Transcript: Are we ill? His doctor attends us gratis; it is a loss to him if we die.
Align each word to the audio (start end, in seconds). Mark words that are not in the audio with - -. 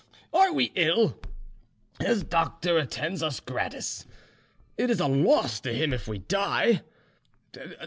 Are 0.33 0.51
we 0.51 0.71
ill? 0.73 1.19
His 1.99 2.23
doctor 2.23 2.79
attends 2.79 3.21
us 3.21 3.39
gratis; 3.39 4.07
it 4.75 4.89
is 4.89 4.99
a 4.99 5.05
loss 5.07 5.59
to 5.59 5.71
him 5.71 5.93
if 5.93 6.07
we 6.07 6.17
die. 6.17 6.81